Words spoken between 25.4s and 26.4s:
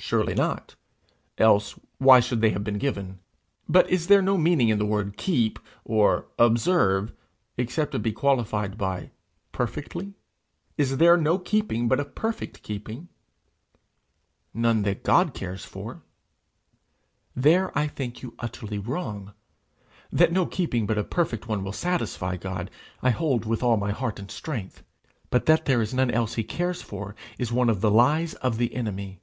that there is none else